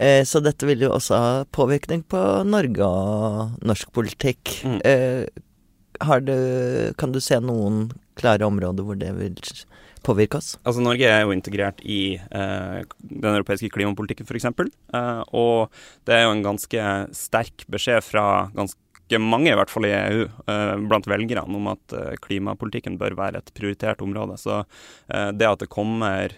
Uh, 0.01 0.21
så 0.27 0.41
dette 0.43 0.67
vil 0.69 0.87
jo 0.87 0.93
også 0.95 1.19
ha 1.19 1.31
påvirkning 1.53 2.03
på 2.09 2.21
Norge 2.47 2.87
og 2.87 3.63
norsk 3.65 3.93
politikk. 3.95 4.59
Mm. 4.65 4.79
Du, 6.25 6.37
kan 6.97 7.11
du 7.13 7.19
se 7.21 7.37
noen 7.43 7.91
klare 8.17 8.47
områder 8.47 8.85
hvor 8.85 8.97
det 8.97 9.11
vil 9.19 9.37
påvirke 10.05 10.39
oss? 10.39 10.55
Altså 10.65 10.81
Norge 10.81 11.05
er 11.05 11.21
jo 11.21 11.33
integrert 11.35 11.81
i 11.85 12.17
den 12.31 13.27
europeiske 13.35 13.69
klimapolitikken 13.73 14.25
f.eks. 14.25 14.47
Eh, 14.49 15.21
og 15.37 15.69
det 16.09 16.15
er 16.15 16.25
jo 16.25 16.35
en 16.35 16.45
ganske 16.45 16.87
sterk 17.17 17.67
beskjed 17.71 18.01
fra 18.05 18.25
ganske 18.55 18.79
mange, 19.19 19.51
i 19.51 19.57
hvert 19.57 19.71
fall 19.71 19.87
i 19.87 19.93
EU, 19.95 20.23
eh, 20.47 20.73
blant 20.87 21.07
velgerne, 21.09 21.43
om 21.57 21.67
at 21.73 21.95
eh, 21.97 22.15
klimapolitikken 22.23 22.97
bør 23.01 23.17
være 23.19 23.41
et 23.41 23.51
prioritert 23.57 24.01
område. 24.05 24.37
Så 24.39 24.61
eh, 24.61 25.29
det 25.35 25.49
at 25.49 25.63
det 25.63 25.71
kommer 25.71 26.33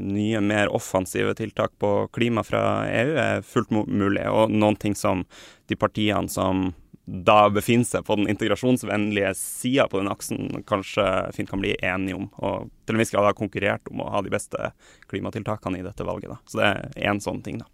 nye, 0.00 0.40
mer 0.40 0.70
offensive 0.74 1.34
tiltak 1.38 1.72
på 1.78 1.92
klima 2.14 2.42
fra 2.46 2.84
EU, 2.88 3.16
er 3.20 3.46
fullt 3.46 3.72
mulig. 3.72 4.24
Og 4.30 4.52
noen 4.52 4.78
ting 4.80 4.96
som 4.98 5.24
de 5.70 5.78
partiene 5.78 6.30
som 6.30 6.70
da 7.10 7.48
befinner 7.50 7.86
seg 7.88 8.04
på 8.06 8.14
den 8.18 8.28
integrasjonsvennlige 8.30 9.32
sida 9.38 9.88
på 9.90 9.98
den 9.98 10.10
aksen, 10.12 10.62
kanskje 10.68 11.04
fint 11.34 11.50
kan 11.50 11.62
bli 11.62 11.74
enige 11.82 12.18
om. 12.18 12.28
Og 12.38 12.70
til 12.86 12.96
en 12.96 13.02
viss 13.02 13.10
grad 13.14 13.26
har 13.26 13.38
konkurrert 13.38 13.90
om 13.90 14.04
å 14.04 14.10
ha 14.14 14.22
de 14.22 14.32
beste 14.32 14.70
klimatiltakene 15.10 15.80
i 15.80 15.86
dette 15.86 16.06
valget. 16.06 16.30
Da. 16.30 16.38
Så 16.46 16.60
det 16.60 16.68
er 16.70 17.10
én 17.10 17.22
sånn 17.22 17.42
ting, 17.46 17.58
da. 17.62 17.66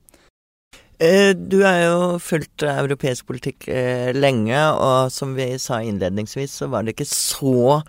Eh, 0.98 1.34
du 1.36 1.60
har 1.60 1.76
jo 1.82 1.96
fulgt 2.24 2.64
europeisk 2.64 3.28
politikk 3.28 3.68
eh, 3.68 4.16
lenge, 4.16 4.56
og 4.56 5.12
som 5.12 5.34
vi 5.36 5.50
sa 5.60 5.82
innledningsvis, 5.84 6.54
så 6.62 6.70
var 6.72 6.86
det 6.86 6.94
ikke 6.96 7.08
så 7.10 7.82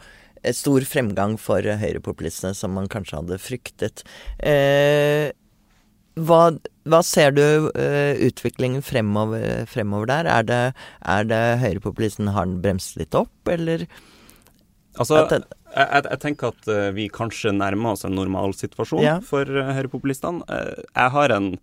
eh, 0.43 0.51
stor 0.55 0.83
fremgang 0.87 1.37
for 1.39 1.63
høyrepopulistene 1.63 2.51
som 2.57 2.75
man 2.75 2.91
kanskje 2.91 3.21
hadde 3.21 3.39
fryktet. 3.39 4.03
Hva, 6.17 6.41
hva 6.89 6.99
ser 7.05 7.33
du 7.37 7.69
utviklingen 8.25 8.83
fremover, 8.83 9.63
fremover 9.69 10.09
der? 10.09 10.29
Er 10.33 10.47
det, 10.49 10.61
er 11.05 11.27
det 11.29 11.41
høyrepopulisten 11.63 12.33
har 12.33 12.49
den 12.49 12.59
bremset 12.63 13.03
litt 13.05 13.15
opp, 13.15 13.35
eller? 13.53 13.85
Altså, 14.97 15.21
jeg, 15.21 15.43
jeg, 15.77 16.03
jeg, 16.09 16.19
tenker 16.23 16.55
at 16.55 16.95
vi 16.97 17.05
kanskje 17.13 17.53
nærmer 17.53 17.93
oss 17.93 18.07
en 18.07 18.17
normalsituasjon 18.17 19.05
ja. 19.05 19.19
for 19.23 19.45
høyrepopulistene. 19.45 20.41
jeg 20.49 21.13
har 21.13 21.35
en 21.37 21.53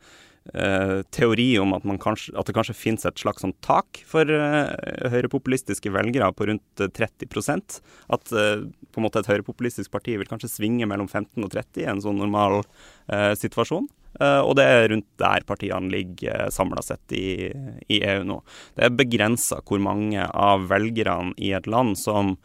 teori 0.44 1.58
om 1.58 1.72
at, 1.72 1.84
kanskje, 2.02 2.34
at, 2.36 2.44
det 2.46 2.54
kanskje 2.56 2.76
finnes 2.76 3.06
et 3.08 3.20
slags 3.20 3.40
sånn 3.40 3.54
tak 3.64 4.02
for 4.04 4.28
uh, 4.28 4.68
høyrepopulistiske 5.12 5.88
velgere 5.94 6.28
på 6.36 6.50
rundt 6.50 6.84
30 6.84 7.24
eh, 7.24 7.78
At 8.12 8.32
uh, 8.36 8.66
på 8.92 9.00
en 9.00 9.06
måte 9.06 9.22
et 9.22 9.30
høyrepopulistisk 9.30 9.90
parti 9.90 10.18
vil 10.20 10.28
kanskje 10.28 10.52
svinge 10.52 10.86
mellom 10.86 11.08
15 11.08 11.40
og 11.40 11.50
30 11.50 11.80
i 11.80 11.88
en 11.88 12.02
sånn 12.04 12.20
normal 12.20 12.60
uh, 12.60 13.32
situasjon. 13.40 13.88
og 14.14 14.52
det 14.54 14.64
er 14.70 14.84
rundt 14.92 15.08
der 15.18 15.42
partiene 15.42 15.90
ligger 15.90 16.50
samla 16.54 16.82
sett 16.86 17.10
i, 17.18 17.50
i, 17.88 17.96
EU 17.98 18.22
nå. 18.22 18.36
Det 18.76 18.84
er 18.86 18.94
begrensa 18.94 19.58
hvor 19.66 19.80
mange 19.82 20.22
av 20.22 20.68
velgerne 20.70 21.34
i 21.34 21.50
et 21.50 21.66
land 21.66 21.98
som 21.98 22.36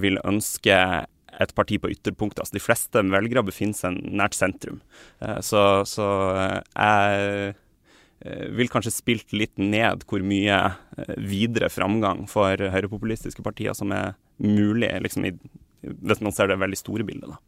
vil 0.00 0.16
ønske 0.24 0.78
et 1.40 1.54
parti 1.56 1.78
på 1.80 1.90
ytterpunktet. 1.92 2.44
Altså, 2.44 2.56
de 2.56 2.62
fleste 2.62 3.04
velgere 3.10 3.44
befinner 3.46 3.78
seg 3.78 4.00
nært 4.04 4.36
sentrum. 4.38 4.80
Eh, 5.24 5.40
så, 5.44 5.84
så 5.88 6.08
eh, 6.38 6.58
jeg 6.74 7.54
eh, 8.24 8.46
vil 8.58 8.70
kanskje 8.72 8.94
spilt 8.94 9.34
litt 9.36 9.56
ned 9.60 10.06
hvor 10.08 10.24
mye 10.24 10.60
videre 11.20 11.72
framgang 11.72 12.24
for 12.30 12.56
høyrepopulistiske 12.58 13.44
partier 13.44 13.76
som 13.76 13.92
er 13.94 14.14
mulig, 14.42 14.90
liksom, 15.04 15.26
i, 15.28 15.34
hvis 15.82 16.22
man 16.24 16.34
ser 16.34 16.48
det 16.50 16.60
veldig 16.62 16.80
store 16.80 17.06
bildet. 17.06 17.34
da. 17.34 17.42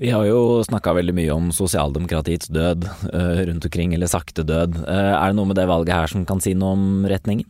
Vi 0.00 0.08
har 0.14 0.24
jo 0.24 0.62
snakka 0.64 0.94
veldig 0.96 1.12
mye 1.12 1.34
om 1.34 1.50
sosialdemokratiets 1.52 2.48
død 2.54 2.86
uh, 2.88 3.40
rundt 3.50 3.66
omkring, 3.68 3.92
eller 3.92 4.08
sakte 4.08 4.46
død. 4.48 4.78
Uh, 4.86 5.12
er 5.12 5.26
det 5.28 5.36
noe 5.36 5.50
med 5.50 5.58
det 5.60 5.66
valget 5.68 5.92
her 5.92 6.08
som 6.08 6.24
kan 6.28 6.40
si 6.40 6.54
noe 6.56 6.72
om 6.72 6.86
retningen? 7.10 7.44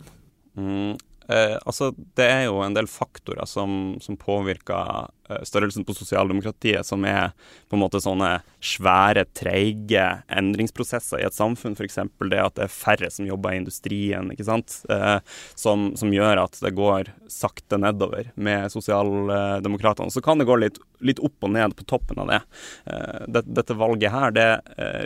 Mm, 0.58 0.96
uh, 1.30 1.56
altså, 1.62 1.92
det 2.18 2.26
er 2.26 2.42
jo 2.48 2.58
en 2.64 2.74
del 2.74 2.90
faktorer 2.90 3.46
som, 3.46 3.94
som 4.02 4.18
påvirker 4.18 5.12
størrelsen 5.46 5.87
på 5.87 5.94
sosialdemokratiet, 5.96 6.87
som 6.87 7.04
er 7.08 7.32
på 7.70 7.76
en 7.76 7.82
måte 7.84 8.00
sånne 8.02 8.40
svære, 8.64 9.26
treige 9.37 10.04
endringsprosesser 10.32 11.22
i 11.22 11.26
et 11.28 11.37
samfunn. 11.37 11.76
F.eks. 11.78 12.00
det 12.30 12.42
at 12.42 12.56
det 12.58 12.66
er 12.66 12.75
færre 12.75 13.10
som 13.12 13.28
jobber 13.28 13.54
i 13.54 13.60
industrien, 13.62 14.32
ikke 14.34 14.49
sant? 14.49 14.80
Eh, 14.90 15.18
som, 15.58 15.90
som, 15.99 16.10
gjør 16.10 16.42
at 16.42 16.58
det 16.62 16.72
går 16.75 17.12
sakte 17.30 17.78
nedover 17.78 18.32
med 18.34 18.70
sosialdemokratene. 18.72 20.10
Så 20.10 20.22
kan 20.25 20.40
det 20.40 20.49
gå 20.49 20.58
litt, 20.58 20.80
litt, 20.99 21.22
opp 21.22 21.46
og 21.46 21.54
ned 21.54 21.76
på 21.78 21.87
toppen 21.88 22.18
av 22.22 22.30
det. 22.30 22.40
Dette, 23.30 23.54
dette 23.60 23.76
valget 23.78 24.12
her, 24.12 24.34
det 24.34 24.49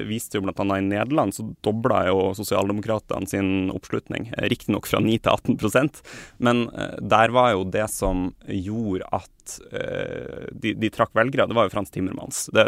viste 0.09 0.39
jo 0.39 0.45
bl.a. 0.47 0.65
i 0.79 0.87
Nederland, 0.87 1.35
så 1.37 1.45
dobla 1.67 2.05
jo 2.09 2.31
sosialdemokratene 2.39 3.29
sin 3.29 3.51
oppslutning. 3.75 4.31
Riktignok 4.49 4.89
fra 4.89 5.03
9 5.05 5.19
til 5.27 5.35
18% 5.35 6.01
men 6.37 6.69
der 7.01 7.33
var 7.35 7.53
jo 7.55 7.65
det 7.69 7.87
som 7.93 8.29
gjorde 8.49 9.09
at 9.13 9.34
uh, 9.73 10.47
de, 10.53 10.75
de, 10.79 10.91
trakk 10.93 11.13
velgere, 11.17 11.47
det 11.51 11.57
var 11.57 11.69
jo 11.69 11.75
Frans 11.75 11.93
Timmermans. 11.95 12.47
Det, 12.55 12.65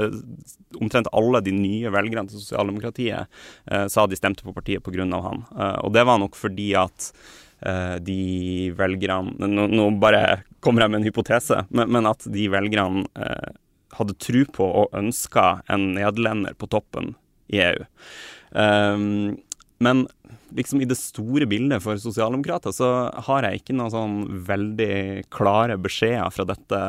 omtrent 0.81 1.11
alle 1.17 1.41
de 1.45 1.55
nye 1.55 1.93
velgerne 1.93 2.29
til 2.31 2.41
sosialdemokratiet 2.43 3.27
eh, 3.71 3.87
sa 3.93 4.05
de 4.07 4.19
stemte 4.19 4.45
på 4.45 4.53
partiet 4.57 4.85
pga. 4.85 5.07
han. 5.25 5.45
Eh, 5.57 5.79
og 5.87 5.93
det 5.95 6.05
var 6.05 6.21
nok 6.21 6.37
fordi 6.37 6.73
at 6.79 7.13
de 8.05 8.69
velgerne 8.77 9.49
nå, 9.49 9.63
nå, 9.73 9.85
bare 9.97 10.43
kommer 10.61 10.85
jeg 10.85 10.93
med 10.93 10.99
en 11.01 11.07
hypotese, 11.09 11.63
men, 11.73 11.89
men 11.89 12.09
at 12.11 12.27
de 12.29 12.51
velgerne 12.53 13.07
hadde 13.97 14.17
tro 14.21 14.43
på 14.59 14.67
og 14.83 14.93
ønska 14.99 15.63
en 15.73 15.95
nederlender 15.97 16.53
på 16.61 16.69
toppen 16.69 17.15
i 17.49 17.63
EU. 17.65 17.87
Um, 18.53 19.39
men 19.79 20.07
liksom 20.55 20.81
i 20.81 20.89
det 20.89 20.97
store 20.99 21.47
bildet 21.51 21.83
for 21.83 21.99
sosialdemokrater 22.01 22.75
så 22.75 22.91
har 23.29 23.47
jeg 23.47 23.61
ikke 23.61 23.77
noen 23.77 23.93
sånn 23.93 24.17
veldig 24.47 25.27
klare 25.33 25.79
beskjeder 25.81 26.33
fra 26.35 26.47
dette 26.49 26.83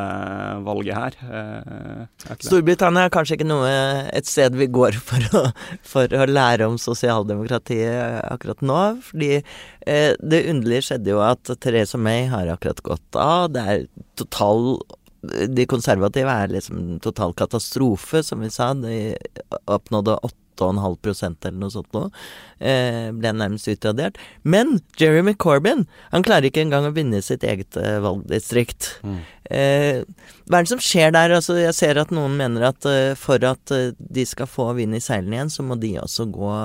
valget 0.68 0.98
her. 0.98 1.18
Eh, 1.26 2.36
Storbritannia 2.46 3.08
er 3.08 3.14
kanskje 3.14 3.40
ikke 3.40 3.50
noe 3.50 3.72
et 4.12 4.30
sted 4.30 4.58
vi 4.58 4.70
går 4.70 5.00
for 5.10 5.40
å, 5.40 5.44
for 5.88 6.14
å 6.14 6.30
lære 6.30 6.70
om 6.70 6.78
sosialdemokratiet 6.82 8.22
akkurat 8.28 8.64
nå. 8.66 8.84
Fordi 9.10 9.34
eh, 9.40 10.14
det 10.22 10.46
underlige 10.52 10.90
skjedde 10.92 11.16
jo 11.16 11.24
at 11.26 11.56
Therese 11.58 12.00
May 12.00 12.28
har 12.32 12.54
akkurat 12.54 12.84
gått 12.86 13.22
av. 13.22 13.52
Det 13.56 13.66
er 13.66 13.86
total 14.20 14.80
de 15.28 15.66
konservative 15.70 16.30
er 16.30 16.52
liksom 16.54 17.00
total 17.04 17.34
katastrofe, 17.38 18.22
som 18.24 18.44
vi 18.44 18.52
sa. 18.54 18.72
De 18.78 19.16
oppnådde 19.66 20.18
8,5% 20.64 21.48
eller 21.48 21.60
noe 21.62 21.74
sånt 21.74 21.90
noe. 21.96 22.12
Eh, 22.58 23.10
ble 23.16 23.34
nærmest 23.38 23.70
utradert. 23.72 24.18
Men 24.44 24.80
Jeremy 25.00 25.36
Corbyn, 25.38 25.86
han 26.12 26.26
klarer 26.26 26.50
ikke 26.50 26.64
engang 26.66 26.90
å 26.90 26.94
vinne 26.96 27.22
sitt 27.26 27.46
eget 27.48 27.78
eh, 27.80 28.00
valgdistrikt. 28.04 28.96
Mm. 29.06 29.20
Eh, 29.48 30.02
hva 30.48 30.60
er 30.60 30.68
det 30.68 30.74
som 30.74 30.84
skjer 30.84 31.14
der? 31.16 31.36
Altså, 31.38 31.58
jeg 31.62 31.76
ser 31.78 32.02
at 32.02 32.14
noen 32.16 32.38
mener 32.40 32.70
at 32.72 32.88
eh, 32.90 33.14
for 33.20 33.44
at 33.48 33.76
eh, 33.76 33.94
de 33.98 34.26
skal 34.28 34.50
få 34.50 34.72
vind 34.80 34.98
i 34.98 35.04
seilene 35.04 35.38
igjen, 35.38 35.54
så 35.54 35.66
må 35.68 35.80
de 35.80 35.96
også 36.02 36.28
gå 36.34 36.56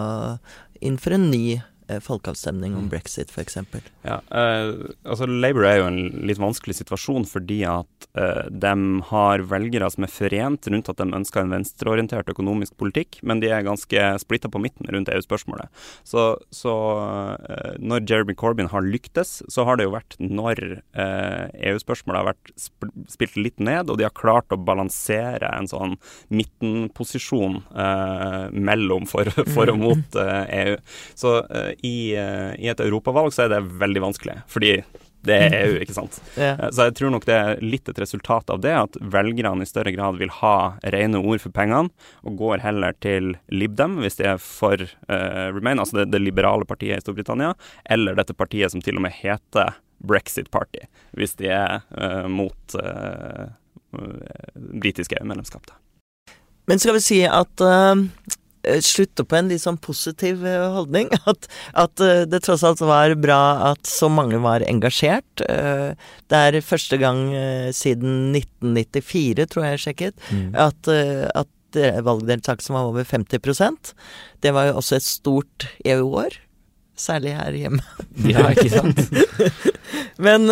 inn 0.82 0.98
for 0.98 1.14
en 1.14 1.28
ny 1.30 1.60
folkeavstemning 2.00 2.76
om 2.76 2.86
mm. 2.86 2.90
brexit, 2.92 3.30
f.eks. 3.30 3.58
Ja, 4.06 4.20
eh, 4.30 4.72
altså 5.04 5.26
Labour 5.28 5.66
er 5.68 5.80
jo 5.80 5.88
en 5.90 6.00
litt 6.26 6.40
vanskelig 6.42 6.78
situasjon 6.80 7.26
fordi 7.28 7.60
at 7.68 8.08
eh, 8.18 8.48
de 8.50 8.74
har 9.10 9.44
velgere 9.50 9.90
som 9.92 10.06
er 10.06 10.12
forent 10.12 10.68
rundt 10.72 10.90
at 10.90 11.00
de 11.00 11.08
ønsker 11.18 11.42
en 11.42 11.54
venstreorientert 11.54 12.30
økonomisk 12.32 12.76
politikk, 12.80 13.20
men 13.26 13.42
de 13.42 13.52
er 13.52 13.66
ganske 13.66 14.06
splitta 14.22 14.50
på 14.52 14.62
midten 14.62 14.88
rundt 14.92 15.10
EU-spørsmålet. 15.12 15.70
Så, 16.08 16.26
så 16.54 16.74
eh, 17.48 17.76
når 17.82 18.06
Jeremy 18.08 18.36
Corbyn 18.38 18.70
har 18.72 18.86
lyktes, 18.86 19.40
så 19.52 19.66
har 19.68 19.78
det 19.78 19.88
jo 19.88 19.94
vært 19.96 20.18
når 20.22 20.62
eh, 20.72 21.72
EU-spørsmålet 21.72 22.22
har 22.22 22.30
vært 22.32 22.54
sp 22.56 22.90
spilt 23.12 23.36
litt 23.38 23.60
ned, 23.62 23.90
og 23.90 23.98
de 23.98 24.06
har 24.06 24.14
klart 24.16 24.52
å 24.52 24.58
balansere 24.60 25.48
en 25.52 25.68
sånn 25.70 25.96
midtenposisjon 26.32 27.60
eh, 27.70 28.46
mellom 28.52 29.06
for, 29.10 29.28
for 29.52 29.70
og 29.72 29.80
mot 29.80 30.18
EU. 30.62 30.76
Så 31.18 31.34
i, 31.82 32.14
eh, 32.14 32.52
i, 32.58 32.68
et 32.70 32.80
europavalg 32.80 33.34
så 33.34 33.46
er 33.46 33.56
det 33.56 33.64
veldig 33.80 34.02
vanskelig, 34.04 34.36
fordi 34.50 34.76
det 35.26 35.36
er 35.38 35.54
EU, 35.60 35.76
ikke 35.82 35.94
sant. 35.94 36.18
Eh, 36.42 36.62
så 36.74 36.88
jeg 36.88 36.96
tror 36.98 37.12
nok 37.14 37.26
det 37.28 37.34
er 37.36 37.60
litt 37.62 37.88
et 37.90 37.98
resultat 38.02 38.50
av 38.50 38.62
det, 38.64 38.72
at 38.74 38.96
velgerne 39.14 39.62
i 39.62 39.68
større 39.68 39.92
grad 39.94 40.18
vil 40.18 40.32
ha 40.40 40.56
rene 40.94 41.20
ord 41.20 41.42
for 41.42 41.54
pengene, 41.54 41.92
og 42.26 42.38
går 42.40 42.62
heller 42.64 42.96
til 43.04 43.34
Lib 43.52 43.76
Dem 43.78 44.00
hvis 44.02 44.18
de 44.18 44.26
er 44.32 44.40
for 44.42 44.80
uh, 44.82 45.48
Remain, 45.52 45.82
altså 45.82 46.00
det, 46.00 46.08
det, 46.14 46.22
liberale 46.24 46.66
partiet 46.66 46.98
i 46.98 47.04
Storbritannia, 47.04 47.52
eller 47.84 48.18
dette 48.18 48.34
partiet 48.34 48.74
som 48.74 48.82
til 48.82 48.98
og 48.98 49.06
med 49.06 49.14
heter 49.14 49.76
Brexit 50.02 50.50
Party, 50.50 50.82
hvis 51.18 51.36
de 51.38 51.52
er 51.54 51.82
uh, 51.94 52.26
mot 52.30 52.78
uh, 52.82 53.52
britiske 54.56 55.20
EU-medlemskap. 55.20 55.70
Men 56.70 56.82
skal 56.82 56.96
vi 56.96 57.04
si 57.04 57.20
at 57.28 57.62
uh, 57.62 57.94
slutte 58.62 59.24
på 59.26 59.36
en 59.36 59.48
litt 59.50 59.62
sånn 59.64 59.78
positiv 59.82 60.44
eh, 60.46 60.66
holdning. 60.74 61.10
At, 61.30 61.48
at, 61.78 62.02
eh, 62.02 62.24
det 62.30 62.42
tross 62.46 62.64
alt 62.66 62.82
var 62.84 63.14
bra 63.20 63.72
at 63.72 63.86
så 63.88 64.08
mange 64.12 64.38
var 64.42 64.64
engasjert. 64.66 65.42
Det 65.42 66.38
er 66.38 66.58
første 66.64 66.98
gang 67.00 67.24
siden 67.74 68.34
1994, 68.36 69.46
tror 69.50 69.66
jeg 69.66 69.76
jeg 69.76 69.82
sjekket, 69.86 70.24
mm. 70.30 70.48
at, 70.58 70.90
at 71.38 71.78
valgdeltakelsen 72.04 72.76
var 72.76 72.90
over 72.90 73.06
50% 73.08 73.92
Det 74.44 74.52
var 74.52 74.68
jo 74.68 74.74
også 74.80 74.98
et 74.98 75.06
stort 75.06 75.68
EU-år. 75.84 76.36
Særlig 76.98 77.36
her 77.38 77.56
hjemme. 77.56 77.84
Ja, 78.32 78.50
ikke 78.52 78.68
sant? 78.72 79.00
Men 80.26 80.46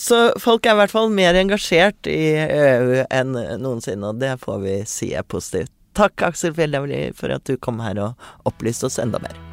Så 0.00 0.22
folk 0.40 0.66
er 0.66 0.76
i 0.76 0.80
hvert 0.82 0.94
fall 0.94 1.10
mer 1.14 1.38
engasjert 1.40 2.08
i 2.10 2.22
EU 2.36 3.02
enn 3.08 3.36
noensinne, 3.62 4.12
og 4.12 4.22
det 4.22 4.36
får 4.44 4.64
vi 4.64 4.78
si 4.88 5.12
er 5.16 5.26
positivt. 5.26 5.74
Takk, 6.00 6.22
Aksel 6.22 6.54
Fjellhavli, 6.56 7.12
for 7.12 7.28
at 7.28 7.44
du 7.44 7.58
kom 7.60 7.82
her 7.84 8.00
og 8.00 8.28
opplyste 8.48 8.88
oss 8.88 8.96
enda 9.02 9.20
mer. 9.20 9.49